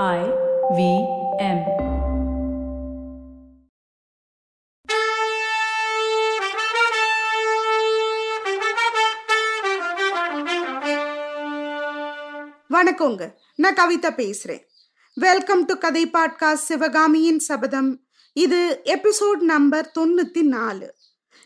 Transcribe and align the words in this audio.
I 0.00 0.20
V 0.76 0.82
M. 1.38 1.58
வணக்கங்க. 12.68 13.34
நான் 13.56 13.74
கவிதா 13.74 14.10
பேசுறேன். 14.12 14.62
வெல்கம் 15.14 15.64
டு 15.64 15.78
கதை 15.78 16.10
பாட்காஸ்ட் 16.10 16.52
சிவகாமியின் 16.52 17.38
சபதம். 17.38 18.04
இது 18.32 18.80
எபிசோட் 18.84 19.40
நம்பர் 19.40 19.92
தொண்ணூத்தி 19.98 20.42
நாலு 20.42 20.94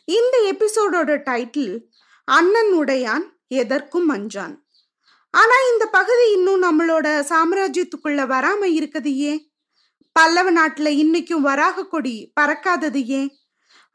இந்த 0.05 0.55
எபிசோடோட 0.55 1.19
டைட்டில் 1.31 1.83
அண்ணன் 2.25 2.73
உடையான் 2.79 3.27
எதற்கும் 3.49 4.15
அஞ்சான். 4.15 4.65
ஆனா 5.31 5.55
இந்த 5.73 5.87
பகுதி 5.87 6.33
இன்னும் 6.33 6.63
நம்மளோட 6.63 7.07
சாம்ராஜ்யத்துக்குள்ள 7.29 8.21
வராம 8.27 8.65
இருக்குது 8.79 9.15
ஏன்? 9.15 9.41
பல்லவ 10.13 10.53
நாட்டுல 10.53 10.89
இன்னைக்கும் 11.03 11.41
வராக 11.41 11.87
கொடி 11.87 12.33
பறக்காதது 12.41 13.05
ஏன்? 13.05 13.31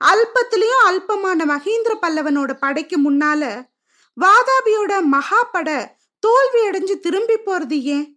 அல்பத்திலையும் 0.02 0.84
அல்பமான 0.86 1.46
மகேந்திர 1.46 1.94
பல்லவனோட 2.02 2.54
படைக்கு 2.54 3.12
முன்னால 3.12 3.44
வாதாபியோட 4.18 5.02
மகா 5.02 5.44
பட 5.44 5.70
தோல்வி 6.20 6.68
அடைஞ்சு 6.68 7.00
திரும்பி 7.00 7.38
போறது 7.46 7.82
ஏன்? 7.82 8.08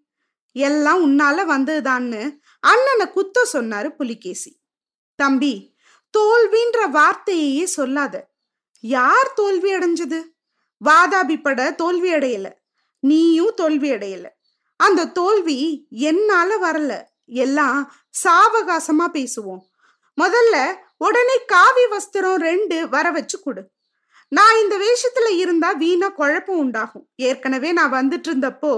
எல்லாம் 0.53 1.01
உன்னால 1.07 1.45
வந்ததுதான்னு 1.49 2.23
அண்ணனை 2.61 3.11
குத்த 3.11 3.47
சொன்னாரு 3.53 3.89
புலிகேசி. 3.89 4.51
தம்பி 5.19 5.55
தோல்வின்ற 6.15 6.91
வார்த்தையே 6.91 7.67
சொல்லாத. 7.67 8.15
யார் 8.81 9.33
தோல்வி 9.33 9.75
அடைஞ்சது? 9.75 10.21
வாதாபி 10.85 11.43
பட 11.43 11.71
தோல்வி 11.73 12.13
அடையல. 12.13 12.47
நீயும் 13.05 13.53
தோல்வி 13.57 13.91
அடையல. 13.91 14.27
அந்த 14.81 15.11
தோல்வி 15.19 15.59
என்னால 16.09 16.51
வரல. 16.65 16.93
எல்லாம் 17.43 17.81
சாவகாசமா 18.25 19.07
பேசுவோம். 19.13 19.63
முதல்ல 20.19 20.57
உடனே 20.99 21.37
காவி 21.47 21.85
வஸ்திரம் 21.85 22.39
ரெண்டு 22.39 22.77
வர 22.89 23.07
வச்சு 23.11 23.39
கொடு. 23.41 23.63
நான் 24.33 24.59
இந்த 24.63 24.75
வேஷத்துல 24.77 25.29
இருந்தா 25.37 25.73
வீணா 25.73 26.09
குழப்பம் 26.09 26.59
உண்டாகும். 26.59 27.07
ஏற்கனவே 27.17 27.71
நான் 27.73 27.93
வந்துட்டு 27.93 28.31
இருந்தப்போ 28.31 28.73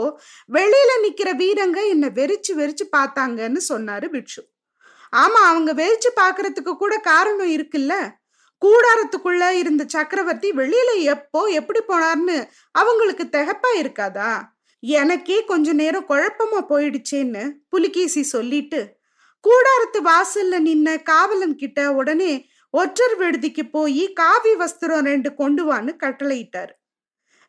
வெளியில 0.53 0.93
நிக்கிற 1.03 1.29
வீரங்க 1.43 1.79
என்ன 1.89 2.09
வெறிச்சு 2.09 2.53
வெறிச்சு 2.61 2.85
பார்த்தாங்கன்னு 2.97 3.61
சொன்னாரு 3.69 4.09
பிட்சு 4.09 4.43
ஆமா 5.13 5.41
அவங்க 5.51 5.71
வெறிச்சு 5.75 6.11
பாக்குறதுக்கு 6.21 6.73
கூட 6.77 6.95
காரணம் 6.99 7.51
இருக்குல்ல? 7.51 7.95
கூடாரத்துக்குள்ள 8.65 9.51
இருந்த 9.51 9.85
சக்கரவர்த்தி 9.89 10.51
வெளியில 10.51 11.03
எப்போ 11.03 11.45
எப்படி 11.45 11.81
போனார்னு 11.89 12.49
அவங்களுக்கு 12.71 13.25
திகப்பா 13.25 13.71
இருக்காதா? 13.79 14.43
எனக்கே 14.81 15.45
கொஞ்ச 15.45 15.73
நேரம் 15.73 16.09
குழப்பமா 16.09 16.61
போயிடுச்சேன்னு 16.69 17.51
புலிகேசி 17.69 18.23
சொல்லிட்டு 18.23 18.95
கூடாரத்து 19.45 19.99
வாசல்ல 20.05 20.61
நின்ன 20.69 21.03
காவலன் 21.03 21.57
கிட்ட 21.57 21.93
உடனே 21.93 22.49
ஒற்றர் 22.71 23.17
விடுதிக்கு 23.19 23.71
போய் 23.71 24.13
காவி 24.13 24.51
வஸ்திரம் 24.51 25.05
ரெண்டு 25.05 25.35
கொண்டு 25.35 25.73
வான்னு 25.73 25.93
கட்டளையிட்டாரு. 26.05 26.71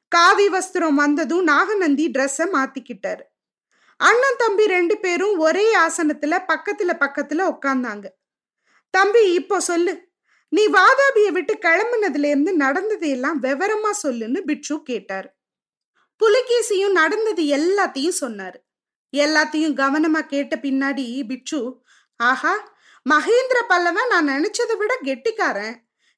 காவி 0.07 0.49
வஸ்திரம் 0.49 0.93
வந்ததும் 0.93 1.43
நாகநந்தி 1.43 2.11
ட்ரெஸ்ஸ 2.11 2.45
மாத்திக்கிட்டாரு. 2.53 3.23
அண்ணன் 3.97 4.37
தம்பி 4.37 4.65
ரெண்டு 4.67 4.97
பேரும் 4.97 5.37
ஒரே 5.37 5.77
ஆசனத்துல 5.77 6.39
பக்கத்துல 6.47 6.91
பக்கத்துல 6.99 7.53
உட்கார்ந்தாங்க 7.53 8.05
தம்பி 8.89 9.33
இப்போ 9.33 9.59
சொல்லு. 9.59 10.06
நீ 10.49 10.67
வாதாபியை 10.67 11.31
விட்டு 11.31 11.53
கிளம்புனதுல 11.53 12.25
இருந்து 12.25 12.53
நடந்தது 12.53 13.09
எல்லாம் 13.09 13.43
விவரமா 13.43 13.91
சொல்லுன்னு 14.03 14.39
பிட்சு 14.39 14.83
கேட்டார். 14.83 15.37
புலிகேசியும் 16.21 16.91
நடந்தது 16.91 17.43
எல்லாத்தையும் 17.43 18.19
சொன்னாரு. 18.21 18.59
எல்லாத்தையும் 19.13 19.75
கவனமா 19.81 20.19
கேட்ட 20.19 20.55
பின்னாடி 20.55 21.25
பிட்சு 21.27 21.81
ஆஹா 22.15 22.75
மகேந்திர 23.09 23.59
பல்லவன் 23.69 24.07
நான் 24.07 24.29
நினைச்சதை 24.29 24.77
விட 24.77 24.97
கெட்டிக்காரன். 25.03 25.75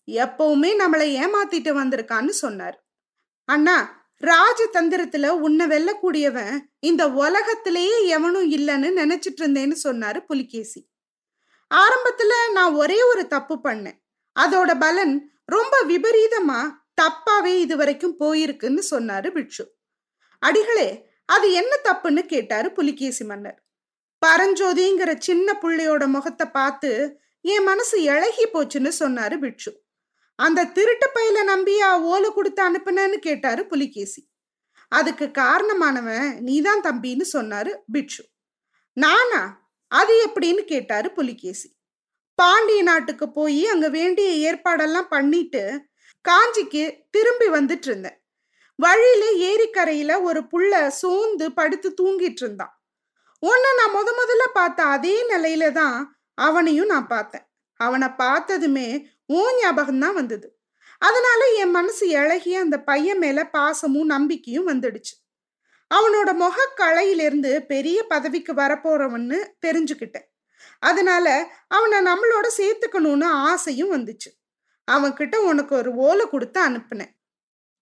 எப்பவுமே 0.07 0.71
நம்மளை 0.81 1.07
ஏமாத்திட்டு 1.23 1.71
வந்திருக்கான்னு 1.79 2.29
சொன்னார். 2.29 2.77
அண்ணா 3.45 3.97
ராஜதந்திரத்துல 4.23 5.27
உன்னை 5.27 5.65
வெல்லக்கூடியவன் 5.67 6.59
இந்த 6.79 7.09
உலகத்திலேயே 7.09 8.07
எவனும் 8.07 8.51
இல்லைன்னு 8.51 8.89
நினைச்சிட்டு 9.01 9.41
இருந்தேன்னு 9.41 9.75
சொன்னாரு 9.83 10.25
புலிகேசி. 10.25 10.89
ஆரம்பத்துல 11.71 12.51
நான் 12.51 12.73
ஒரே 12.73 13.03
ஒரு 13.03 13.27
தப்பு 13.27 13.59
பண்ணேன். 13.63 13.99
அதோட 14.35 14.79
பலன் 14.79 15.31
ரொம்ப 15.45 15.75
விபரீதமா 15.87 16.59
தப்பாவே 17.01 17.57
இது 17.57 17.77
வரைக்கும் 17.77 18.19
போயிருக்குன்னு 18.19 18.81
சொன்னாரு 18.91 19.31
பிட்சு 19.31 19.75
அடிகளே 20.39 21.07
அது 21.25 21.51
என்ன 21.51 21.81
தப்புன்னு 21.83 22.21
கேட்டாரு 22.25 22.71
புலிகேசி 22.71 23.25
மன்னர். 23.25 23.63
பரஞ்சோதிங்கிற 24.25 25.17
சின்ன 25.17 25.53
புள்ளையோட 25.61 26.07
முகத்தை 26.07 26.47
பார்த்து 26.49 27.19
என் 27.41 27.63
மனசு 27.63 28.01
இழகி 28.03 28.45
போச்சுன்னு 28.45 28.91
சொன்னாரு 28.99 29.39
பிட்சு 29.39 29.83
அந்த 30.35 30.65
திருட்டு 30.65 31.11
பையில 31.15 31.37
நம்பியா 31.51 31.99
ஓலை 32.01 32.31
கொடுத்து 32.33 32.61
அனுப்புனன்னு 32.69 33.17
கேட்டாரு 33.17 33.65
புலிகேசி. 33.65 34.29
அதுக்கு 34.87 35.25
காரணமானவன் 35.25 36.39
நீதான் 36.39 36.81
தம்பின்னு 36.81 37.25
சொன்னாரு 37.33 37.75
பிட்சு 37.91 38.23
நானா? 38.93 39.41
அது 39.87 40.13
எப்படின்னு 40.27 40.61
கேட்டாரு 40.63 41.11
புலிகேசி. 41.11 41.78
பாண்டிய 42.39 42.81
நாட்டுக்கு 42.81 43.25
போய் 43.29 43.61
அங்க 43.65 43.87
வேண்டிய 43.89 44.29
ஏற்பாடெல்லாம் 44.49 45.09
பண்ணிட்டு 45.09 45.63
காஞ்சிக்கு 46.25 46.83
திரும்பி 47.11 47.47
வந்துட்டு 47.47 47.87
இருந்தேன் 47.87 48.17
வழியில 48.79 49.23
ஏரிக்கரையில 49.49 50.11
ஒரு 50.23 50.41
புள்ள 50.51 50.73
சோர்ந்து 51.01 51.45
படுத்து 51.53 51.89
தூங்கிட்டு 52.01 52.43
இருந்தான் 52.43 52.73
உன்னை 53.43 53.69
நான் 53.79 53.93
முத 53.95 54.09
முதல்ல 54.11 54.45
பார்த்த 54.53 54.85
அதே 54.85 55.15
நிலையில 55.31 55.65
தான் 55.71 55.97
அவனையும் 56.37 56.91
நான் 56.93 57.07
பார்த்தேன். 57.07 57.45
அவனை 57.79 58.07
பார்த்ததுமே 58.23 58.87
ஓ 59.29 59.41
ஞாபகம் 59.59 59.99
தான் 59.99 60.13
வந்தது. 60.13 60.47
அதனால 61.01 61.41
என் 61.61 61.71
மனசு 61.71 62.05
இழகி 62.09 62.53
அந்த 62.55 62.77
பையன் 62.79 63.21
மேல 63.23 63.39
பாசமும் 63.57 64.11
நம்பிக்கையும் 64.15 64.69
வந்துடுச்சு. 64.71 65.13
அவனோட 65.91 66.29
முகக்கலையிலிருந்து 66.43 67.51
பெரிய 67.65 67.99
பதவிக்கு 68.07 68.53
வரப்போறவன்னு 68.53 69.39
தெரிஞ்சுக்கிட்டேன். 69.65 70.27
அதனால 70.79 71.53
அவனை 71.67 71.99
நம்மளோட 71.99 72.47
சேர்த்துக்கணும்னு 72.57 73.25
ஆசையும் 73.25 73.91
வந்துச்சு. 73.91 74.29
அவன்கிட்ட 74.87 75.35
உனக்கு 75.35 75.75
ஒரு 75.75 75.93
ஓலை 75.93 76.29
கொடுத்து 76.29 76.61
அனுப்புனேன். 76.61 77.13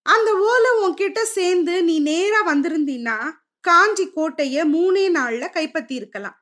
அந்த 0.02 0.34
ஓலை 0.34 0.72
உன்கிட்ட 0.84 1.22
சேர்ந்து 1.22 1.84
நீ 1.84 2.00
நேரா 2.00 2.54
வந்திருந்தீன்னா 2.54 3.18
காஞ்சி 3.60 4.12
கோட்டைய 4.12 4.66
மூணே 4.66 5.06
நாள்ல 5.10 5.50
கைப்பற்றி 5.50 5.96
இருக்கலாம் 5.96 6.38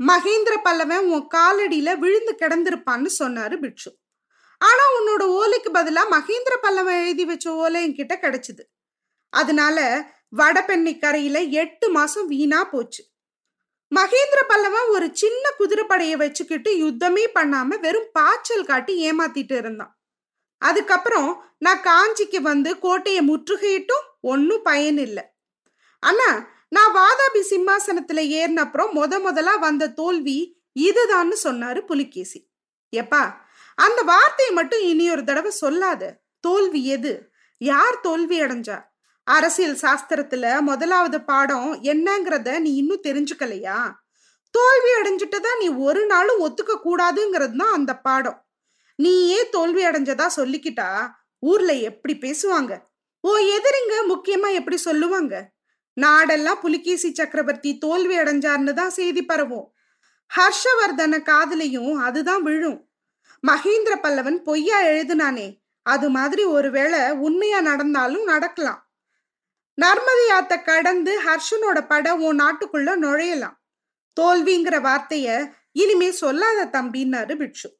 மகேந்திர 0.00 0.54
பல்லவன் 0.64 0.98
உன் 0.98 1.26
காலடியில 1.34 1.98
விழுந்து 1.98 2.32
கிடந்திருப்பான்னு 2.38 3.10
சொன்னாரு 3.18 3.56
பிட்சு 3.56 3.90
ஆனா 4.58 4.84
உன்னோட 4.98 5.22
ஓலைக்கு 5.40 5.70
பதிலா 5.74 6.02
மகேந்திர 6.10 6.54
பல்லவன் 6.62 7.00
எழுதி 7.02 7.24
வச்ச 7.24 7.54
ஓலை 7.54 7.78
என்கிட்ட 7.88 8.14
கிடைச்சது. 8.20 8.62
அதனால 9.28 9.78
வடபெண்ணை 10.36 10.98
கரையில 10.98 11.38
எட்டு 11.40 11.90
மாசம் 11.90 12.26
வீணா 12.26 12.64
போச்சு. 12.64 13.11
மகேந்திர 13.96 14.40
பல்லவன் 14.48 14.88
ஒரு 14.88 15.10
சின்ன 15.12 15.50
குதிரைப்படையை 15.58 16.16
வச்சுக்கிட்டு 16.16 16.70
யுத்தமே 16.76 17.24
பண்ணாம 17.34 17.78
வெறும் 17.80 18.08
பாய்ச்சல் 18.12 18.64
காட்டி 18.64 19.12
ஏமாத்திட்டு 19.12 19.56
இருந்தான். 19.56 19.98
அதுக்கப்புறம் 20.58 21.44
நான் 21.58 21.82
காஞ்சிக்கு 21.82 22.40
வந்து 22.40 22.78
கோட்டையை 22.78 23.28
முற்றுகையிட்டும் 23.28 24.06
ஒன்னும் 24.20 24.62
பயன் 24.62 24.98
இல்லை. 24.98 25.24
அண்ணா 25.98 26.50
நான் 26.68 26.94
வாதாபி 26.94 27.40
சிம்மாசனத்துல 27.50 28.20
ஏறின 28.38 28.56
அப்புறம் 28.56 28.94
முத 28.94 29.20
முதலா 29.20 29.56
வந்த 29.56 29.88
தோல்வி 29.88 30.60
இதுதான்னு 30.80 31.36
சொன்னாரு 31.44 31.80
புலிகேசி. 31.80 32.48
எப்பா 32.96 33.22
அந்த 33.74 34.02
வார்த்தையை 34.02 34.54
மட்டும் 34.54 34.80
இனி 34.80 35.10
ஒரு 35.10 35.24
தடவை 35.24 35.50
சொல்லாத. 35.50 36.22
தோல்வி 36.40 36.86
எது? 36.86 37.12
யார் 37.58 38.00
தோல்வி 38.00 38.40
அடைஞ்சா? 38.40 38.78
அரசியல் 39.24 39.78
சாஸ்திரத்துல 39.82 40.60
முதலாவது 40.60 41.20
பாடம் 41.20 41.82
என்னங்கிறத 41.82 42.60
நீ 42.60 42.76
இன்னும் 42.76 43.02
தெரிஞ்சுக்கலையா? 43.02 43.92
தோல்வி 44.50 44.90
அடைஞ்சிட்டதா 45.00 45.52
நீ 45.58 45.68
ஒரு 45.68 46.06
நாளும் 46.06 46.40
ஒத்துக்க 46.40 46.72
கூடாதுங்கிறது 46.84 47.56
தான் 47.56 47.72
அந்த 47.72 47.96
பாடம். 47.96 48.46
நீயே 48.94 49.48
தோல்வி 49.48 49.84
அடைஞ்சதா 49.84 50.26
சொல்லிக்கிட்டா 50.36 51.10
ஊர்ல 51.38 51.72
எப்படி 51.72 52.14
பேசுவாங்க? 52.14 52.78
ஓ 53.20 53.36
எதிரிங்க 53.36 53.94
முக்கியமா 54.08 54.52
எப்படி 54.52 54.76
சொல்லுவாங்க? 54.76 55.52
நாடெல்லாம் 56.00 56.60
புலிகேசி 56.60 57.14
சக்கரவர்த்தி 57.14 57.78
தோல்வி 57.78 58.18
அடைஞ்சார்னு 58.18 58.72
தான் 58.72 58.90
செய்தி 58.90 59.24
பரவும். 59.24 59.74
ஹர்ஷவர்தன 60.36 61.14
காதலையும் 61.22 61.92
அதுதான் 61.92 62.42
விழும். 62.42 62.88
மகேந்திர 63.46 63.94
பல்லவன் 64.02 64.36
பொய்யா 64.36 64.82
எழுதுனானே 64.82 65.60
அது 65.82 66.10
மாதிரி 66.10 66.44
ஒருவேளை 66.44 67.10
உண்மையா 67.10 67.60
நடந்தாலும் 67.60 68.24
நடக்கலாம். 68.24 68.91
நர்மதி 69.80 70.26
ஆத்த 70.30 70.64
கடந்து 70.64 71.22
ஹர்ஷனோட 71.22 71.86
படம் 71.86 72.22
உன் 72.22 72.40
நாட்டுக்குள்ள 72.40 72.90
நுழையலாம். 73.02 73.56
தோல்விங்கிற 74.20 74.76
வார்த்தைய 74.80 75.52
இனிமே 75.72 76.10
சொல்லாத 76.10 76.82
தம்பின்னாரு 76.82 77.36
பிட்சு 77.36 77.78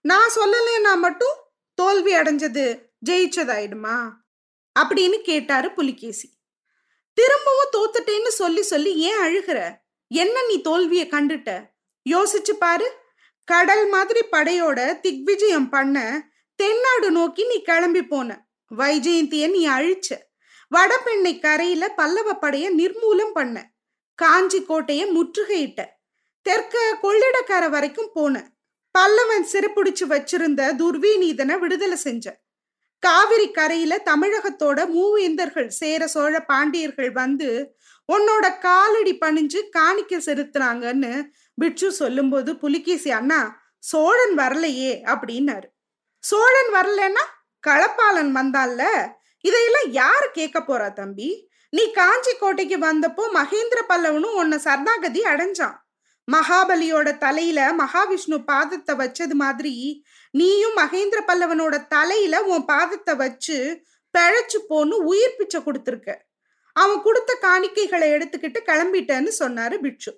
நான் 0.00 0.30
சொல்லலைன்னா 0.34 0.96
மட்டும் 0.96 1.36
தோல்வி 1.74 2.14
அடைஞ்சது 2.14 2.82
ஜெயிச்சதாயிடுமா? 3.10 4.10
அப்படின்னு 4.78 5.22
கேட்டாரு 5.22 5.72
புலிகேசி. 5.72 6.38
திரும்பவும் 7.12 7.72
தோத்துட்டேன்னு 7.72 8.28
சொல்லி 8.28 8.62
சொல்லி 8.62 8.96
ஏன் 8.96 9.20
அழுகிற? 9.20 9.76
என்ன 10.08 10.46
நீ 10.46 10.60
தோல்விய 10.60 11.04
கண்டுட்ட? 11.06 11.66
யோசிச்சு 12.10 12.52
பாரு. 12.52 12.96
கடல் 13.44 13.88
மாதிரி 13.88 14.20
படையோட 14.32 15.00
திக்விஜயம் 15.00 15.68
பண்ண 15.68 16.28
தென்னாடு 16.54 17.10
நோக்கி 17.10 17.46
நீ 17.46 17.62
கிளம்பி 17.62 18.02
போன. 18.02 18.48
வைஜெயந்திய 18.76 19.50
நீ 19.50 19.68
அழிச்ச. 19.68 20.25
வடபெண்ணை 20.74 21.38
கரையில 21.38 21.88
பல்லவ 21.88 22.38
படைய 22.42 22.66
நிர்மூலம் 22.80 23.32
பண்ண. 23.32 23.56
காஞ்சி 24.14 24.64
கோட்டையை 24.64 25.06
முற்றுகையிட்ட. 25.10 25.84
தெற்க 26.42 26.98
கொள்ளிடக்கரை 27.02 27.68
வரைக்கும் 27.70 28.10
போன. 28.14 28.50
பல்லவன் 28.98 29.46
சிறப்புடிச்சு 29.52 30.04
வச்சிருந்த 30.08 30.60
துர்வீநீதனை 30.78 31.58
விடுதலை 31.58 31.96
செஞ்ச. 31.96 32.44
காவிரி 32.98 33.50
கரையில 33.50 34.02
தமிழகத்தோட 34.04 34.78
மூவேந்தர்கள் 34.86 35.66
சேர 35.66 36.06
சோழ 36.06 36.44
பாண்டியர்கள் 36.44 37.10
வந்து 37.10 37.76
உன்னோட 38.12 38.58
காலடி 38.58 39.18
பணிஞ்சு 39.18 39.60
காணிக்க 39.78 40.18
செலுத்துறாங்கன்னு 40.26 41.24
பிட்சு 41.54 41.92
சொல்லும்போது 41.92 42.58
புலிகேசி 42.58 43.10
அண்ணா 43.10 43.40
சோழன் 43.78 44.34
வரலையே 44.36 44.92
அப்படின்னாரு. 45.14 45.68
சோழன் 46.18 46.72
வரலன்னா 46.74 47.24
களப்பாளன் 47.66 48.32
வந்தான்ல 48.32 48.82
இதையெல்லாம் 49.46 49.88
யாரு 50.00 50.28
கேட்க 50.32 50.58
போறா 50.60 50.88
தம்பி? 50.92 51.28
நீ 51.72 51.82
காஞ்சி 51.90 52.32
கோட்டைக்கு 52.40 52.76
வந்தப்போ 52.88 53.24
மகேந்திர 53.38 53.80
பல்லவனும் 53.88 54.36
உன்னை 54.40 54.58
சரணாகதி 54.58 55.22
அடைஞ்சான். 55.32 55.76
மகாபலியோட 56.28 57.08
தலையில 57.18 57.60
மகாவிஷ்ணு 57.80 58.36
பாதத்தை 58.50 58.94
வச்சது 59.02 59.34
மாதிரி 59.42 59.74
நீயும் 60.30 60.78
மகேந்திர 60.78 61.18
பல்லவனோட 61.30 61.74
தலையில 61.86 62.44
உன் 62.52 62.64
பாதத்தை 62.72 63.14
வச்சு 63.16 63.58
பிழைச்சு 64.14 64.58
போன்னு 64.70 64.96
உயிர் 65.10 65.36
பிச்சை 65.38 65.60
கொடுத்துருக்க. 65.60 66.10
அவன் 66.76 67.02
கொடுத்த 67.02 67.32
காணிக்கைகளை 67.42 68.08
எடுத்துக்கிட்டு 68.16 68.60
கிளம்பிட்டேன்னு 68.70 69.32
சொன்னாரு 69.42 69.76
பிட்சு 69.78 70.12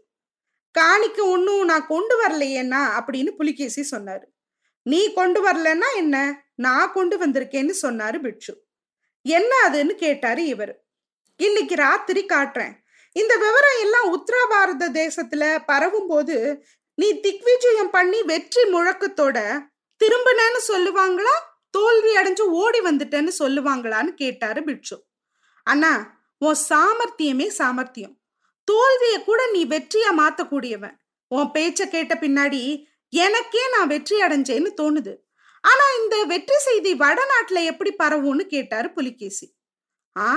காணிக்க 0.74 1.18
ஒன்னும் 1.34 1.64
நான் 1.64 1.86
கொண்டு 1.86 2.14
வரலையேன்னா 2.22 2.80
அப்படின்னு 2.98 3.30
புலிகேசி 3.30 3.82
சொன்னாரு. 3.90 4.26
நீ 4.86 5.00
கொண்டு 5.12 5.40
வரலன்னா 5.46 5.88
என்ன? 5.96 6.16
நான் 6.66 6.92
கொண்டு 6.92 7.16
வந்திருக்கேன்னு 7.18 7.74
சொன்னாரு 7.82 8.18
பிட்சு 8.20 8.52
என்ன 9.36 9.52
அதுன்னு 9.68 9.94
கேட்டாரு 10.04 10.42
இவர். 10.46 10.74
இன்னைக்கு 11.40 11.74
ராத்திரி 11.76 12.22
காட்டுறேன். 12.26 12.74
இந்த 13.16 13.34
விவரம் 13.36 13.78
எல்லாம் 13.84 14.08
உத்தரபாரத 14.16 14.88
தேசத்துல 15.00 15.44
பரவும் 15.66 16.06
போது 16.06 16.36
நீ 16.98 17.08
திக்விஜயம் 17.20 17.90
பண்ணி 17.90 18.20
வெற்றி 18.22 18.62
முழக்கத்தோட 18.72 19.38
திரும்பினேன்னு 20.00 20.60
சொல்லுவாங்களா? 20.70 21.34
தோல்வி 21.76 22.12
அடைஞ்சு 22.16 22.44
ஓடி 22.60 22.80
வந்துட்டேன்னு 22.80 23.32
சொல்லுவாங்களான்னு 23.38 24.12
கேட்டாரு 24.22 24.60
பிட்சு 24.62 24.96
அண்ணா 25.66 25.92
உன் 26.38 26.58
சாமர்த்தியமே 26.68 27.46
சாமர்த்தியம். 27.58 28.14
தோல்விய 28.68 29.16
கூட 29.24 29.40
நீ 29.52 29.60
வெற்றியா 29.66 30.10
மாத்தக்கூடியவன். 30.20 30.96
உன் 31.30 31.50
பேச்ச 31.56 31.80
கேட்ட 31.88 32.14
பின்னாடி 32.20 32.60
எனக்கே 33.12 33.62
நான் 33.74 33.90
வெற்றி 33.92 34.16
அடைஞ்சேன்னு 34.20 34.70
தோணுது. 34.80 35.12
ஆனா 35.60 35.84
இந்த 36.02 36.24
வெற்றி 36.24 36.58
செய்தி 36.58 36.94
வடநாட்டுல 36.94 37.64
எப்படி 37.64 37.94
பரவும்னு 37.98 38.46
கேட்டாரு 38.46 38.90
புலிகேசி. 38.90 39.54
ஆ 40.16 40.30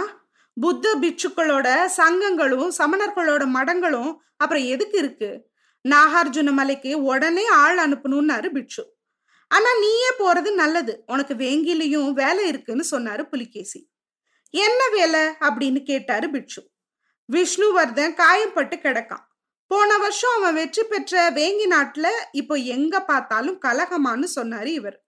புத்த 0.58 0.96
பிட்சுக்களோட 1.02 1.68
சங்கங்களும் 1.98 2.72
சமணர்களோட 2.78 3.44
மடங்களும் 3.48 4.16
அப்புறம் 4.38 4.64
எதுக்கு 4.64 4.98
இருக்கு? 4.98 5.50
நாகார்ஜுன 5.90 6.52
மலைக்கு 6.52 7.04
உடனே 7.04 7.46
ஆள் 7.46 7.78
அனுப்பணும்னாரு 7.78 8.50
பிட்சு. 8.52 8.84
ஆனா 9.48 9.70
நீயே 9.80 10.12
போறது 10.20 10.54
நல்லது. 10.54 11.04
உனக்கு 11.06 11.34
வேங்கிலையும் 11.34 12.12
வேலை 12.12 12.48
இருக்குன்னு 12.48 12.84
சொன்னாரு 12.92 13.24
புலிகேசி. 13.24 13.90
என்ன 14.50 14.88
வேலை 14.90 15.20
அப்படின்னு 15.20 15.84
கேட்டாரு 15.84 16.30
பிட்சு. 16.30 16.62
விஷ்ணுவர்தன் 17.30 18.16
காயப்பட்டு 18.22 18.76
கிடக்கான். 18.78 19.26
போன 19.68 19.98
வருஷம் 19.98 20.36
அவன் 20.38 20.54
வெற்றி 20.54 20.84
பெற்ற 20.84 21.32
வேங்கி 21.32 21.68
நாட்டுல 21.70 22.08
இப்போ 22.32 22.56
எங்க 22.56 23.04
பார்த்தாலும் 23.04 23.62
கலகமான்னு 23.62 24.28
சொன்னாரு 24.36 24.66
இவர். 24.66 25.04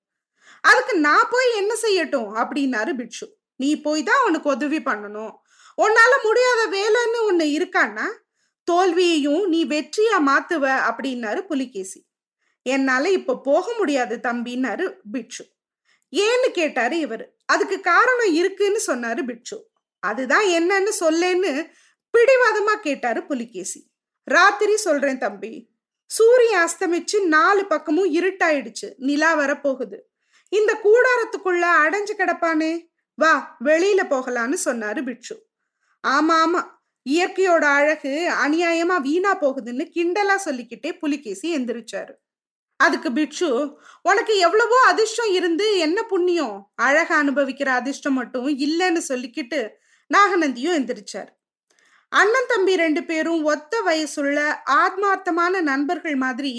அதுக்கு 0.63 0.94
நான் 1.00 1.31
போய் 1.31 1.50
என்ன 1.56 1.74
செய்யட்டும்? 1.81 2.30
அப்படின்னாரு 2.42 2.92
பிட்ஷு 3.00 3.27
நீ 3.60 3.69
போய் 3.81 4.04
தான் 4.04 4.21
அவனுக்கு 4.21 4.50
உதவி 4.50 4.80
பண்ணணும். 4.89 5.33
உன்னால 5.77 6.13
முடியாத 6.24 6.62
வேலைன்னு 6.75 7.19
ஒண்ணு 7.30 7.45
இருக்கான்னா 7.57 8.06
தோல்வியையும் 8.68 9.44
நீ 9.45 9.60
வெற்றியா 9.65 10.18
மாத்துவ 10.27 10.65
அப்படின்னாரு 10.89 11.42
புலிகேசி. 11.42 12.00
என்னால 12.65 13.10
இப்ப 13.12 13.39
போக 13.44 13.65
முடியாது 13.77 14.15
தம்பின்னாரு 14.24 14.86
பிட்ஷு 15.13 15.45
ஏன்னு 16.13 16.50
கேட்டாரு 16.51 17.00
இவர். 17.00 17.25
அதுக்கு 17.45 17.77
காரணம் 17.80 18.33
இருக்குன்னு 18.33 18.81
சொன்னாரு 18.88 19.21
பிட்ஷு 19.30 19.57
அதுதான் 20.04 20.45
என்னன்னு 20.57 20.92
சொல்லேன்னு 21.00 21.51
பிடிவாதமா 22.13 22.74
கேட்டாரு 22.81 23.21
புலிகேசி. 23.24 23.80
ராத்திரி 24.27 24.75
சொல்றேன் 24.77 25.18
தம்பி. 25.18 25.54
சூரியன் 26.12 26.63
அஸ்தமிச்சு 26.66 27.18
நாலு 27.27 27.62
பக்கமும் 27.66 28.13
இருட்டாயிடுச்சு. 28.13 28.88
நிலா 28.98 29.30
வரப்போகுது. 29.39 29.98
இந்த 30.60 30.72
கூடாரத்துக்குள்ள 30.86 31.66
அடைஞ்சு 31.84 32.14
கிடப்பானே. 32.18 32.74
வா 33.18 33.58
வெளியில 33.66 34.02
போகலான்னு 34.14 34.58
சொன்னாரு 34.66 35.04
பிட்சு 35.04 35.36
ஆமா 36.04 36.36
ஆமா. 36.46 36.62
இயற்கையோட 37.06 37.66
அழகு 37.80 38.14
அநியாயமா 38.46 38.98
வீணா 39.02 39.32
போகுதுன்னு 39.42 39.86
கிண்டலா 39.96 40.36
சொல்லிக்கிட்டே 40.46 40.92
புலிகேசி 41.00 41.48
எந்திரிச்சாரு. 41.58 42.14
அதுக்கு 42.80 43.10
பிட்சு 43.12 43.50
உனக்கு 44.02 44.38
எவ்வளவோ 44.38 44.78
அதிர்ஷ்டம் 44.88 45.32
இருந்து 45.32 45.78
என்ன 45.78 46.00
புண்ணியம்? 46.04 46.58
அழக 46.76 47.10
அனுபவிக்கிற 47.24 47.70
அதிர்ஷ்டம் 47.80 48.14
மட்டும் 48.14 48.48
இல்லைன்னு 48.48 49.02
சொல்லிக்கிட்டு 49.10 49.60
நாகநந்தியும் 50.12 50.78
எந்திரிச்சார். 50.80 51.30
அண்ணன் 52.12 52.50
தம்பி 52.50 52.74
ரெண்டு 52.76 53.04
பேரும் 53.04 53.44
ஒத்த 53.44 53.74
வயசுள்ள 53.86 54.40
ஆத்மார்த்தமான 54.82 55.62
நண்பர்கள் 55.62 56.16
மாதிரி 56.16 56.54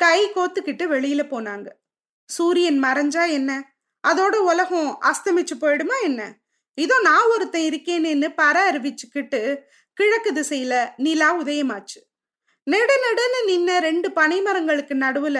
கை 0.00 0.18
கோத்துக்கிட்டு 0.36 0.84
வெளியில 0.94 1.22
போனாங்க. 1.34 1.68
சூரியன் 2.36 2.78
மறைஞ்சா 2.82 3.24
என்ன? 3.30 3.50
அதோட 4.04 4.34
உலகம் 4.50 4.90
அஸ்தமிச்சு 5.00 5.54
போயிடுமா 5.60 5.96
என்ன? 6.02 6.22
இதோ 6.78 6.96
நான் 7.00 7.30
ஒருத்தன் 7.30 7.68
இருக்கேனேன்னு 7.70 8.28
பற 8.36 8.56
அறிவிச்சுக்கிட்டு 8.70 9.40
கிழக்கு 9.92 10.30
திசையில 10.32 10.74
நிலா 10.96 11.28
உதயமாச்சு. 11.40 12.00
நெடு 12.66 12.94
நெடுன்னு 13.04 13.40
நின்ன 13.50 13.78
ரெண்டு 13.78 14.08
பனைமரங்களுக்கு 14.10 14.94
நடுவுல 15.04 15.38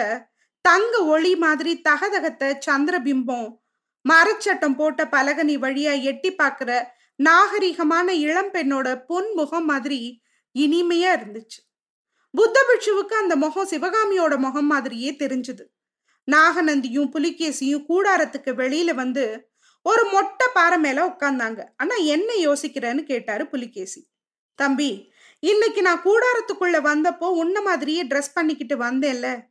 தங்க 0.65 0.95
ஒளி 1.05 1.35
மாதிரி 1.35 1.81
தகதகத்த 1.89 2.49
சந்திரபிம்பம் 2.65 3.47
மரச்சட்டம் 4.05 4.75
போட்ட 4.75 5.01
பலகனி 5.11 5.55
வழியா 5.57 5.93
எட்டி 6.01 6.29
பாக்குற 6.35 6.71
நாகரிகமான 7.19 8.07
இளம் 8.25 8.53
பெண்ணோட 8.53 8.87
பொன் 9.07 9.29
முகம் 9.33 9.65
மாதிரி 9.65 9.99
இனிமையா 10.55 11.11
இருந்துச்சு. 11.17 11.59
புத்த 12.33 12.57
பிட்சுவுக்கு 12.67 13.15
அந்த 13.23 13.35
முகம் 13.35 13.69
சிவகாமியோட 13.69 14.37
முகம் 14.37 14.65
மாதிரியே 14.65 15.11
தெரிஞ்சுது. 15.19 15.65
நாகநந்தியும் 16.27 17.11
புலிகேசியும் 17.15 17.85
கூடாரத்துக்கு 17.89 18.51
வெளியில 18.61 18.93
வந்து 18.93 19.49
ஒரு 19.85 20.03
மொட்டை 20.05 20.47
பாறை 20.53 20.77
மேல 20.79 21.05
உட்கார்ந்தாங்க. 21.07 21.63
ஆனா 21.77 21.95
என்ன 21.95 22.33
யோசிக்கிறேன்னு 22.33 23.03
கேட்டாரு 23.03 23.47
புலிகேசி. 23.47 24.07
தம்பி 24.55 25.11
இன்னைக்கு 25.39 25.81
நான் 25.81 26.03
கூடாரத்துக்குள்ள 26.03 26.77
வந்தப்போ 26.81 27.27
உன்ன 27.41 27.61
மாதிரியே 27.61 28.03
ட்ரெஸ் 28.03 28.33
பண்ணிக்கிட்டு 28.33 28.77
வந்தேன்ல. 28.77 29.41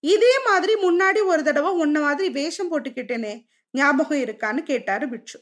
இதே 0.00 0.34
மாதிரி 0.46 0.74
முன்னாடி 0.74 1.24
ஒரு 1.24 1.42
தடவை 1.42 1.70
உன்ன 1.72 2.00
மாதிரி 2.00 2.28
வேஷம் 2.30 2.70
போட்டுக்கிட்டேனே 2.70 3.44
ஞாபகம் 3.70 4.18
இருக்கான்னு 4.18 4.62
கேட்டாரு 4.62 5.08
பிட்சு 5.08 5.38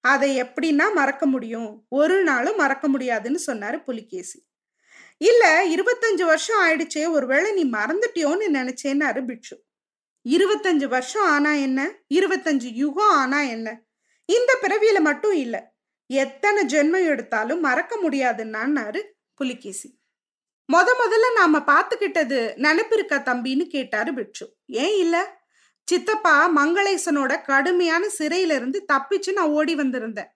அதை 0.00 0.42
எப்படின்னா 0.42 0.86
மறக்க 0.94 1.26
முடியும். 1.26 1.84
ஒரு 1.88 2.22
நாளும் 2.22 2.56
மறக்க 2.56 2.88
முடியாதுன்னு 2.88 3.40
சொன்னாரு 3.46 3.82
புலிகேசி. 3.82 4.46
இல்ல 5.18 5.68
இருபத்தஞ்சு 5.74 6.24
வருஷம் 6.24 6.60
ஆயிடுச்சே 6.66 7.10
ஒருவேளை 7.10 7.52
நீ 7.52 7.64
மறந்துட்டியோன்னு 7.70 8.46
நினைச்சேன்னாரு 8.52 9.24
பிட்சு 9.24 9.56
இருபத்தஞ்சு 10.28 10.86
வருஷம் 10.86 11.26
ஆனா 11.26 11.52
என்ன? 11.52 11.92
இருபத்தஞ்சு 12.14 12.72
யுகம் 12.72 13.10
ஆனா 13.10 13.40
என்ன? 13.40 13.82
இந்த 14.24 14.58
பிறவியில 14.62 15.00
மட்டும் 15.00 15.32
இல்ல. 15.32 15.74
எத்தனை 16.06 16.66
ஜென்மம் 16.66 17.06
எடுத்தாலும் 17.06 17.60
மறக்க 17.60 17.98
முடியாதுன்னாரு 18.02 19.02
புலிகேசி. 19.34 19.98
முத 20.72 20.88
முதல்ல 21.04 21.32
நாம 21.34 21.58
பாத்துக்கிட்டது 21.58 22.54
நினைப்பிருக்கா 22.56 23.18
தம்பின்னு 23.22 23.66
கேட்டாரு 23.66 24.14
பிட்சு 24.14 24.56
ஏன் 24.66 24.98
இல்ல? 24.98 25.40
சித்தப்பா 25.84 26.56
மங்களேசனோட 26.56 27.42
கடுமையான 27.42 28.06
சிறையில 28.18 28.54
இருந்து 28.54 28.84
தப்பிச்சு 28.92 29.32
நான் 29.32 29.48
ஓடி 29.48 29.74
வந்திருந்தேன். 29.74 30.28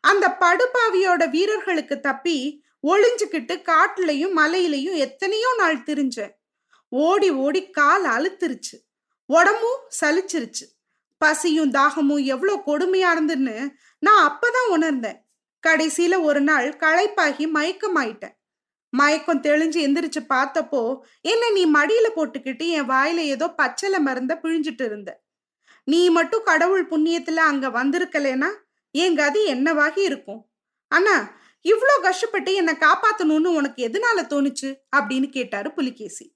அந்த 0.00 0.36
படுபாவியோட 0.40 1.30
வீரர்களுக்கு 1.30 2.00
தப்பி 2.00 2.64
ஒளிஞ்சுக்கிட்டு 2.86 3.62
காட்டுலயும் 3.62 4.36
மலையிலையும் 4.36 4.94
எத்தனையோ 4.94 5.54
நாள் 5.58 5.76
திரிஞ்சேன். 5.76 6.30
ஓடி 6.88 7.30
ஓடி 7.30 7.70
கால் 7.70 8.04
அழுத்துருச்சு. 8.04 8.91
உடம்பும் 9.32 9.80
சலிச்சிருச்சு. 10.00 10.64
பசியும் 11.20 11.70
தாகமும் 11.70 12.22
எவ்வளோ 12.24 12.54
கொடுமையா 12.66 13.10
இருந்துன்னு 13.14 13.56
நான் 13.98 14.22
அப்பதான் 14.28 14.68
உணர்ந்தேன். 14.70 15.18
கடைசியில 15.66 16.14
ஒரு 16.22 16.40
நாள் 16.40 16.68
களைப்பாகி 16.76 17.44
மயக்கமாயிட்டேன். 17.56 18.36
மயக்கம் 18.92 19.42
தெளிஞ்சு 19.42 19.78
எந்திரிச்சு 19.86 20.20
பார்த்தப்போ 20.28 20.80
என்ன 21.22 21.50
நீ 21.50 21.62
மடியில 21.66 22.08
போட்டுக்கிட்டு 22.16 22.64
என் 22.68 22.88
வாயில 22.88 23.20
ஏதோ 23.34 23.46
பச்சளை 23.58 24.00
மருந்த 24.06 24.32
பிழிஞ்சிட்டு 24.42 24.84
இருந்த. 24.84 25.10
நீ 25.88 26.00
மட்டும் 26.10 26.44
கடவுள் 26.44 26.84
புண்ணியத்துல 26.88 27.40
அங்க 27.50 27.68
வந்திருக்கலனா 27.68 28.50
என் 28.94 29.16
கதி 29.16 29.42
என்னவாகி 29.54 30.02
இருக்கும்? 30.08 30.42
அண்ணா 30.92 31.16
இவ்வளோ 31.64 31.94
கஷ்டப்பட்டு 32.02 32.50
என்னை 32.54 32.74
காப்பாத்தணும்னு 32.74 33.54
உனக்கு 33.54 33.80
எதனால 33.88 34.20
தோணுச்சு? 34.22 34.68
அப்படின்னு 34.96 35.28
கேட்டாரு 35.28 35.72
புலிகேசி. 35.72 36.26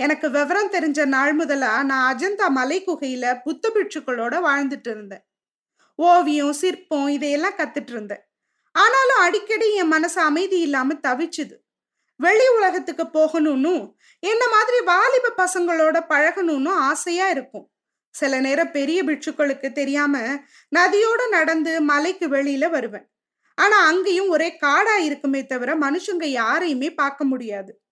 எனக்கு 0.00 0.30
விவரம் 0.30 0.72
தெரிஞ்ச 0.72 1.04
நாள் 1.04 1.32
முதலா 1.32 1.82
நான் 1.82 2.16
அஜந்தா 2.16 2.48
மலை 2.48 2.84
குகையில 2.84 3.40
புத்த 3.44 3.70
பிட்சுக்களோட 3.74 4.34
வாழ்ந்துட்டு 4.46 4.90
இருந்தேன். 4.90 5.24
ஓவியம் 5.94 6.52
சிற்பம் 6.52 7.08
இதையெல்லாம் 7.08 7.52
கத்துட்டு 7.52 7.90
இருந்தேன். 7.90 8.28
ஆனாலும் 8.72 9.18
அடிக்கடி 9.18 9.74
என் 9.74 9.86
மனசு 9.86 10.20
அமைதி 10.20 10.60
இல்லாம 10.60 10.94
தவிச்சுது. 10.94 11.54
வெளி 12.16 12.48
உலகத்துக்கு 12.48 13.02
போகணும்னு 13.02 13.94
என்ன 14.18 14.48
மாதிரி 14.48 14.80
வாலிப 14.80 15.32
பசங்களோட 15.36 15.96
பழகணும்னு 16.08 16.68
ஆசையா 16.68 17.28
இருக்கும். 17.28 17.70
சில 18.10 18.40
நேரம் 18.40 18.70
பெரிய 18.70 19.04
பிட்சுக்களுக்கு 19.04 19.72
தெரியாம 19.72 20.18
நதியோட 20.76 21.28
நடந்து 21.30 21.80
மலைக்கு 21.80 22.28
வெளியில 22.28 22.70
வருவேன். 22.70 23.10
ஆனா 23.54 23.86
அங்கேயும் 23.86 24.28
ஒரே 24.28 24.58
காடா 24.60 24.96
இருக்குமே 24.98 25.46
தவிர 25.46 25.76
மனுஷங்க 25.76 26.24
யாரையுமே 26.24 26.94
பார்க்க 26.94 27.24
முடியாது. 27.24 27.82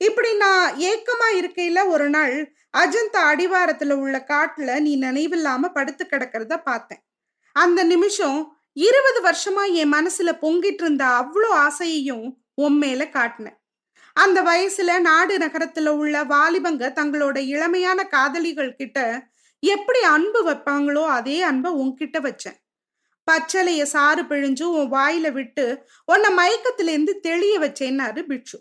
இப்படி 0.00 0.34
நான் 0.36 0.74
ஏக்கமா 0.76 1.28
இருக்கையில 1.32 1.86
ஒரு 1.86 2.08
நாள் 2.08 2.36
அஜந்தா 2.76 3.20
அடிவாரத்துல 3.32 3.92
உள்ள 3.92 4.24
காட்டுல 4.28 4.80
நீ 4.80 4.98
நினைவில்லாம 5.00 5.68
படுத்து 5.72 6.06
கிடக்கிறத 6.10 6.56
பார்த்தேன். 6.62 7.02
அந்த 7.52 7.84
நிமிஷம் 7.84 8.38
இருபது 8.72 9.20
வருஷமா 9.22 9.72
என் 9.72 9.92
மனசுல 9.92 10.30
பொங்கிட்டு 10.42 10.84
இருந்த 10.84 11.04
அவ்வளோ 11.04 11.50
ஆசையையும் 11.56 12.26
உன் 12.54 12.78
மேல 12.78 13.04
காட்டினேன். 13.04 13.56
அந்த 14.16 14.42
வயசுல 14.42 15.00
நாடு 15.00 15.38
நகரத்துல 15.38 15.88
உள்ள 15.88 16.24
வாலிபங்க 16.24 16.84
தங்களோட 16.92 17.38
இளமையான 17.38 18.08
காதலிகள் 18.08 18.76
கிட்ட 18.76 18.98
எப்படி 19.62 20.00
அன்பு 20.02 20.40
வைப்பாங்களோ 20.50 21.04
அதே 21.08 21.42
அன்பை 21.42 21.72
உன்கிட்ட 21.72 22.18
வச்சேன். 22.20 22.58
பச்சலைய 23.28 23.82
சாறு 23.82 24.22
பிழிஞ்சு 24.22 24.62
உன் 24.62 24.92
வாயில 24.92 25.32
விட்டு 25.32 25.66
உன்னை 26.04 26.30
மயக்கத்துல 26.36 26.88
இருந்து 26.88 27.20
தெளிய 27.20 27.58
வச்சேன்னாரு 27.58 28.22
பிட்சு 28.22 28.58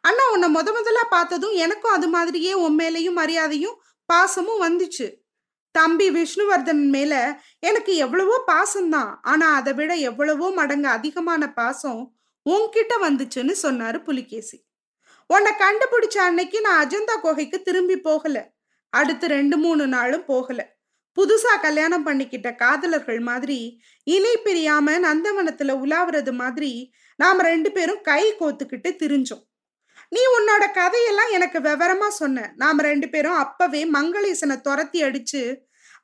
அண்ணா 0.00 0.24
உன்னை 0.32 0.48
முத 0.48 0.68
முதலா 0.72 1.04
பார்த்ததும் 1.10 1.52
எனக்கும் 1.52 1.92
அது 1.92 2.08
மாதிரியே 2.08 2.54
உன் 2.54 2.78
மேலையும் 2.78 3.18
மரியாதையும் 3.18 3.76
பாசமும் 4.08 4.62
வந்துச்சு. 4.62 5.06
தம்பி 5.70 6.10
விஷ்ணுவர்தன் 6.10 6.84
மேல 6.88 7.42
எனக்கு 7.58 7.96
எவ்வளவோ 7.96 8.36
பாசம்தான். 8.46 9.12
ஆனா 9.22 9.54
அதை 9.54 9.72
விட 9.72 9.94
எவ்வளவோ 9.94 10.50
மடங்கு 10.50 10.88
அதிகமான 10.88 11.52
பாசம் 11.52 12.00
உன்கிட்ட 12.46 12.94
வந்துச்சுன்னு 13.02 13.54
சொன்னாரு 13.62 14.04
புலிகேசி. 14.04 14.64
உன்னை 15.26 15.52
கண்டுபிடிச்ச 15.52 16.16
அன்னைக்கு 16.18 16.60
நான் 16.60 16.80
அஜந்தா 16.86 17.20
குகைக்கு 17.20 17.62
திரும்பி 17.62 17.96
போகல. 18.00 18.36
அடுத்து 18.92 19.26
ரெண்டு 19.26 19.56
மூணு 19.56 19.86
நாளும் 19.86 20.24
போகல. 20.24 20.60
புதுசா 21.16 21.60
கல்யாணம் 21.60 22.06
பண்ணிக்கிட்ட 22.06 22.54
காதலர்கள் 22.54 23.20
மாதிரி 23.20 23.82
இணை 24.04 24.34
பிரியாம 24.44 24.96
நந்தவனத்துல 25.06 25.74
உலாவுறது 25.84 26.32
மாதிரி 26.32 26.72
நாம 27.16 27.42
ரெண்டு 27.42 27.70
பேரும் 27.72 28.00
கை 28.02 28.22
கோத்துக்கிட்டு 28.40 28.90
திரிஞ்சோம். 29.02 29.44
நீ 30.10 30.20
உன்னோட 30.36 30.72
கதையெல்லாம் 30.72 31.30
எனக்கு 31.30 31.58
விவரமா 31.58 32.08
சொன்ன. 32.08 32.52
நாம 32.56 32.82
ரெண்டு 32.82 33.08
பேரும் 33.08 33.32
அப்பவே 33.32 33.90
மங்களேசனை 33.90 34.60
துரத்தி 34.60 35.02
அடிச்சு 35.02 35.56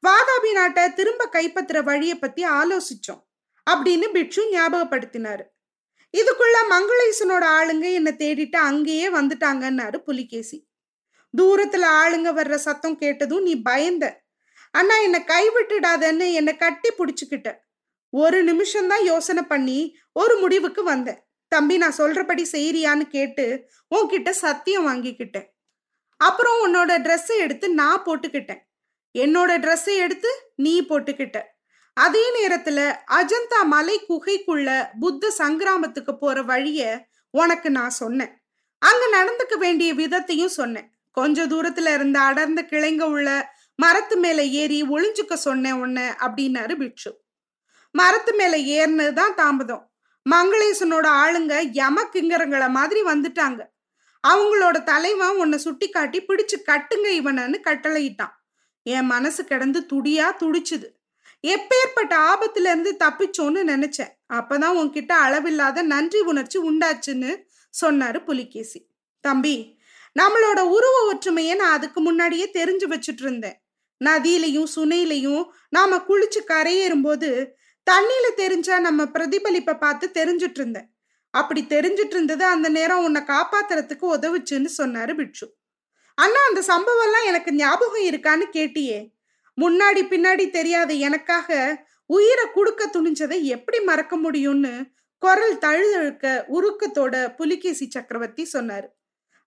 வாதாபி 0.08 0.52
நாட்டை 0.52 0.92
திரும்ப 0.92 1.28
கைப்பற்றுற 1.32 1.82
வழியை 1.82 2.18
பத்தி 2.18 2.44
ஆலோசிச்சோம் 2.44 3.22
அப்படின்னு 3.70 4.08
பிட்சு 4.08 4.50
ஞாபகப்படுத்தினாரு. 4.52 5.42
இதுக்குள்ள 6.16 6.56
மங்களேசனோட 6.70 7.44
ஆளுங்க 7.58 7.92
என்னை 7.92 8.12
தேடிட்டு 8.12 8.56
அங்கேயே 8.56 9.10
வந்துட்டாங்கன்னாரு 9.10 9.98
புலிகேசி. 9.98 10.68
தூரத்துல 11.38 11.84
ஆளுங்க 12.02 12.28
வர்ற 12.38 12.54
சத்தம் 12.54 12.98
கேட்டதும் 12.98 13.42
நீ 13.42 13.62
பயந்த. 13.62 14.22
அண்ணா 14.70 14.96
என்னை 14.96 15.20
கைவிட்டுடாதன்னு 15.20 16.32
என்னை 16.32 16.56
கட்டி 16.56 16.90
பிடிச்சுக்கிட்ட. 16.90 17.56
ஒரு 18.10 18.44
நிமிஷம்தான் 18.44 19.02
யோசனை 19.02 19.42
பண்ணி 19.42 19.96
ஒரு 20.12 20.38
முடிவுக்கு 20.38 20.82
வந்தேன். 20.82 21.25
தம்பி 21.48 21.76
நான் 21.76 21.96
சொல்றபடி 21.98 22.44
செய்யறியான்னு 22.52 23.00
கேட்டு 23.00 23.70
உன்கிட்ட 23.94 24.30
சத்தியம் 24.30 24.86
வாங்கிக்கிட்டேன். 24.86 25.46
அப்புறம் 26.16 26.58
உன்னோட 26.64 26.92
ட்ரெஸ்ஸை 26.92 27.36
எடுத்து 27.36 27.70
நான் 27.70 28.04
போட்டுக்கிட்டேன். 28.04 28.58
என்னோட 29.18 29.58
ட்ரெஸ்ஸை 29.58 29.96
எடுத்து 29.96 30.52
நீ 30.56 30.82
போட்டுக்கிட்ட. 30.82 31.42
அதே 31.92 32.24
நேரத்துல 32.36 32.96
அஜந்தா 33.10 33.64
மலை 33.64 34.04
குகைக்குள்ள 34.08 34.88
புத்த 35.00 35.34
சங்கிராமத்துக்கு 35.38 36.12
போற 36.12 36.42
வழிய 36.42 37.06
உனக்கு 37.30 37.70
நான் 37.70 37.90
சொன்னேன். 37.90 38.42
அங்க 38.78 39.04
நடந்துக்க 39.12 39.58
வேண்டிய 39.58 39.94
விதத்தையும் 39.94 40.54
சொன்னேன். 40.58 40.90
கொஞ்ச 41.10 41.46
தூரத்துல 41.46 41.94
இருந்த 41.94 42.20
அடர்ந்த 42.20 42.62
கிளைங்க 42.62 43.02
உள்ள 43.02 43.54
மரத்து 43.74 44.16
மேல 44.16 44.44
ஏறி 44.44 44.82
ஒளிஞ்சுக்க 44.82 45.34
சொன்னேன் 45.34 45.72
உன்ன 45.72 46.16
அப்படின்னாரு 46.20 46.76
பிட்சு 46.76 47.24
மரத்து 47.90 48.34
மேல 48.34 48.56
ஏறினதுதான் 48.56 49.34
தாமதம். 49.34 49.85
மங்களேசனோட 50.30 51.06
ஆளுங்க 51.22 51.54
யமக்கிங்கரங்களை 51.80 52.68
மாதிரி 52.68 53.02
வந்துட்டாங்க. 53.02 53.60
அவங்களோட 54.28 54.82
தலைவன் 54.82 55.36
உன்னை 55.36 55.58
சுட்டி 55.58 55.88
காட்டி 55.88 56.22
பிடிச்சு 56.22 56.56
கட்டுங்க 56.66 57.08
இவனன்னு 57.18 57.58
கட்டளையிட்டான். 57.64 58.34
என் 58.82 59.06
மனசு 59.06 59.44
கிடந்து 59.44 59.86
துடியா 59.92 60.26
துடிச்சுது. 60.40 60.88
எப்பேற்பட்ட 61.46 62.12
ஆபத்துல 62.30 62.66
இருந்து 62.72 62.96
தப்பிச்சோன்னு 63.04 63.60
நினைச்சேன். 63.72 64.12
அப்பதான் 64.32 64.78
உன்கிட்ட 64.80 65.12
அளவில்லாத 65.12 65.82
நன்றி 65.82 66.20
உணர்ச்சி 66.20 66.58
உண்டாச்சுன்னு 66.58 67.30
சொன்னாரு 67.84 68.24
புலிகேசி. 68.24 68.86
தம்பி 69.20 69.78
நம்மளோட 70.20 70.60
உருவ 70.60 71.06
ஒற்றுமையை 71.06 71.54
நான் 71.56 71.72
அதுக்கு 71.72 72.00
முன்னாடியே 72.00 72.50
தெரிஞ்சு 72.52 72.86
வச்சுட்டு 72.92 73.22
இருந்தேன். 73.22 73.62
நதியிலையும் 74.04 74.70
சுனையிலையும் 74.76 75.44
நாம 75.68 75.96
குளிச்சு 75.96 76.40
கரையேறும் 76.48 77.02
போது 77.02 77.58
தண்ணியில 77.90 78.26
தெரிஞ்சா 78.34 78.78
நம்ம 78.78 79.04
பிரதிபலிப்பை 79.04 79.74
பார்த்து 79.78 80.06
தெரிஞ்சிட்டு 80.14 80.60
இருந்தேன். 80.60 80.88
அப்படி 81.30 81.66
தெரிஞ்சிட்டு 81.74 82.16
இருந்தது 82.16 82.44
அந்த 82.44 82.68
நேரம் 82.68 83.04
உன்னை 83.04 83.22
காப்பாத்துறதுக்கு 83.32 84.06
உதவுச்சுன்னு 84.16 84.70
சொன்னாரு 84.80 85.14
பிட்சு 85.14 85.46
அண்ணா 86.14 86.40
அந்த 86.48 86.60
சம்பவம் 86.62 87.06
எல்லாம் 87.06 87.28
எனக்கு 87.30 87.50
ஞாபகம் 87.54 88.06
இருக்கான்னு 88.10 88.46
கேட்டியே. 88.52 88.98
முன்னாடி 89.58 90.02
பின்னாடி 90.12 90.44
தெரியாத 90.50 90.90
எனக்காக 91.08 91.58
உயிரை 92.06 92.44
கொடுக்க 92.54 92.82
துணிஞ்சதை 92.86 93.38
எப்படி 93.42 93.78
மறக்க 93.80 94.16
முடியும்னு 94.16 94.74
குரல் 95.22 95.56
தழுதழுக்க 95.58 96.26
உருக்கத்தோட 96.56 97.14
புலிகேசி 97.34 97.86
சக்கரவர்த்தி 97.90 98.44
சொன்னாரு. 98.52 98.88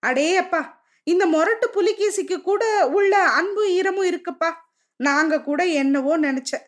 அடே 0.04 0.38
அப்பா 0.38 0.62
இந்த 1.04 1.26
மொரட்டு 1.26 1.68
புலிகேசிக்கு 1.78 2.38
கூட 2.42 2.64
உள்ள 2.88 3.14
அன்பு 3.40 3.64
ஈரமும் 3.70 4.10
இருக்குப்பா. 4.12 4.50
நாங்க 4.96 5.42
கூட 5.42 5.66
என்னவோ 5.66 6.14
நினைச்சேன். 6.18 6.66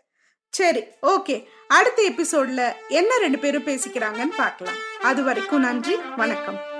சரி 0.51 0.83
ஓகே. 1.01 1.47
அடுத்த 1.67 2.11
எபிசோட்ல 2.15 2.73
என்ன 2.89 3.17
ரெண்டு 3.17 3.39
பேரும் 3.39 3.65
பேசிக்கிறாங்கன்னு 3.65 4.35
பார்க்கலாம். 4.37 4.75
அது 5.01 5.23
வரைக்கும் 5.23 5.59
நன்றி 5.59 5.95
வணக்கம். 6.15 6.70